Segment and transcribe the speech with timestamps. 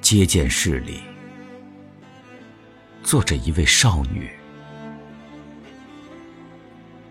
[0.00, 1.00] 接见室里
[3.04, 4.28] 坐着一位少女，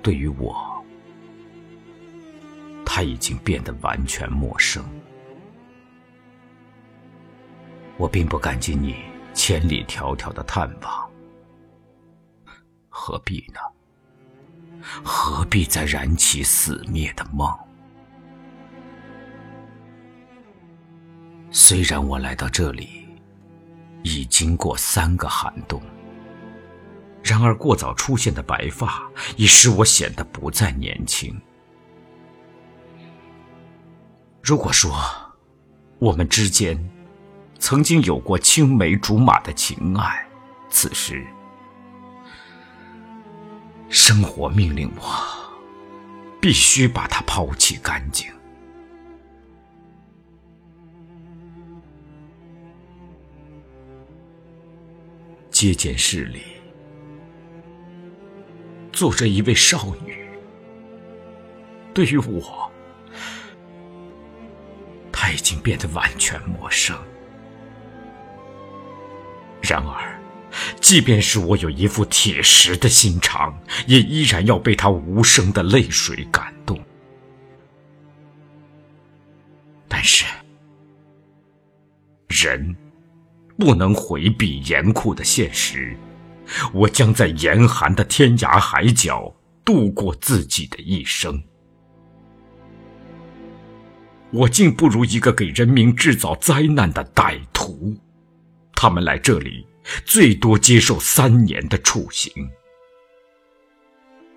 [0.01, 0.83] 对于我，
[2.85, 4.83] 她已经变得完全陌生。
[7.95, 8.97] 我并不感激你
[9.33, 11.04] 千里迢迢的探望，
[13.07, 13.59] 何必呢？
[15.03, 17.55] 何必再燃起死灭的梦？
[21.51, 23.05] 虽然我来到这里
[24.01, 25.79] 已经过三个寒冬，
[27.21, 31.39] 然而过早出现的白发已使我显得不再年轻。
[34.41, 34.99] 如果说
[35.99, 36.75] 我们之间
[37.59, 40.27] 曾经有过青梅竹马的情爱，
[40.71, 41.23] 此时
[43.89, 45.03] 生活命令我
[46.41, 48.31] 必须把它抛弃干净。
[55.49, 56.41] 接见室里
[58.91, 60.29] 坐着一位少女，
[61.93, 62.69] 对于我，
[65.13, 66.97] 她已经变得完全陌生。
[69.61, 70.19] 然而，
[70.85, 76.79] 即便是我有一副铁石的心肠，也依然要被他无声的泪水感动。
[79.87, 80.25] 但是，
[82.27, 82.75] 人。
[83.57, 85.97] 不能回避严酷的现实，
[86.71, 91.41] 我将在严寒的天涯海角度过自己的一生。
[94.29, 97.97] 我竟不如一个给人民制造灾难的歹徒。
[98.75, 99.65] 他们来这里，
[100.05, 102.31] 最多接受三年的处刑。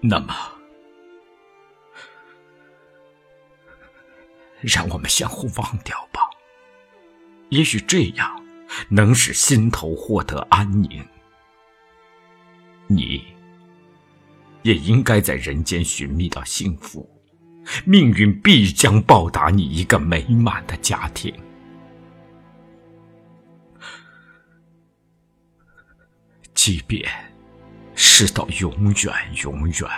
[0.01, 0.35] 那么，
[4.61, 6.21] 让我们相互忘掉吧。
[7.51, 8.45] 也许这样。
[8.91, 11.03] 能使心头获得安宁，
[12.87, 13.25] 你
[14.63, 17.09] 也应该在人间寻觅到幸福，
[17.87, 21.35] 命运必将报答你一个美满的家庭。
[26.69, 27.11] 即便
[27.95, 29.89] 是到永远永远，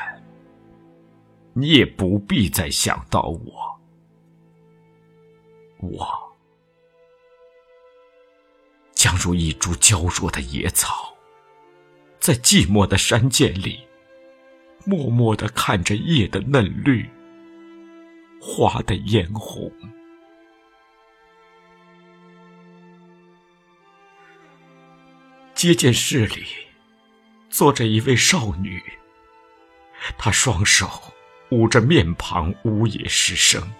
[1.53, 3.81] 你也不必再想到我，
[5.81, 6.07] 我。
[8.95, 11.13] 将如一株娇弱的野草，
[12.21, 13.81] 在寂寞的山涧里，
[14.87, 17.11] 默默的看着叶的嫩绿，
[18.41, 19.73] 花的嫣红。
[25.61, 26.47] 接见室里
[27.51, 28.83] 坐着一位少女，
[30.17, 30.89] 她双手
[31.51, 33.71] 捂着面庞，呜咽失声，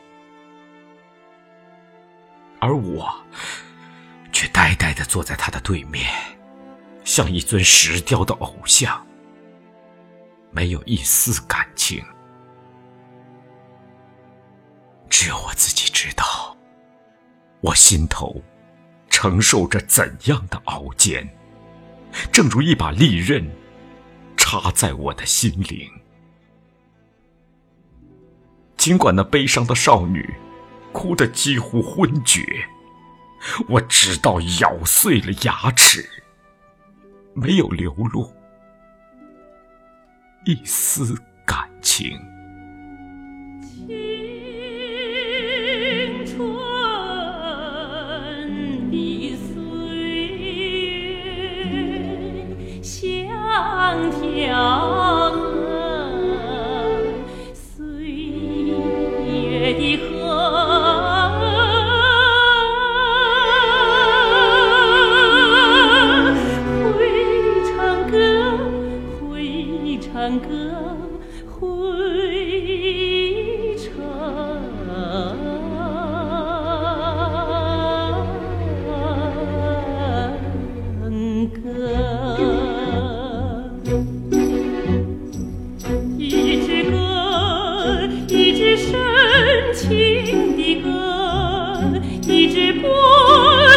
[2.61, 3.11] 而我。
[4.31, 6.07] 却呆呆的坐在他的对面，
[7.03, 9.03] 像一尊石雕的偶像，
[10.51, 12.05] 没有一丝感情。
[15.09, 16.55] 只有我自己知道，
[17.63, 18.43] 我心头
[19.09, 21.27] 承受着怎样的熬煎，
[22.33, 23.51] 正如一把利刃
[24.37, 25.89] 插在我的心灵。
[28.77, 30.35] 尽管那悲伤的少女
[30.93, 32.67] 哭得几乎昏厥。
[33.69, 36.07] 我直到咬碎了牙齿，
[37.33, 38.31] 没有流露
[40.45, 41.17] 一丝
[41.47, 42.21] 感情。
[53.91, 54.40] 苍天。
[89.75, 91.81] 情的歌
[92.23, 92.91] 一支拨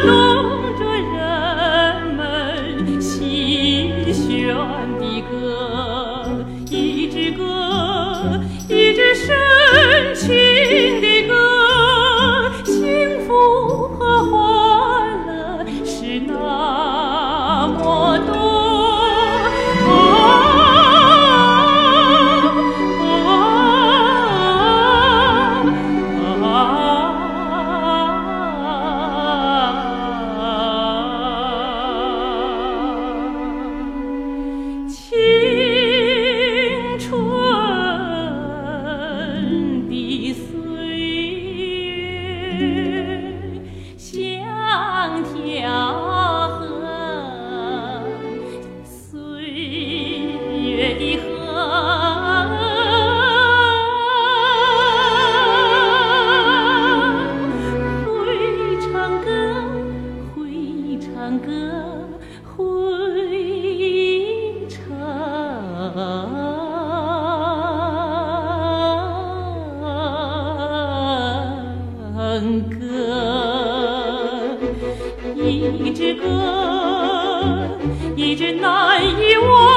[0.01, 4.55] 动着人们心弦
[4.99, 7.43] 的歌一支歌。
[79.11, 79.72] 你我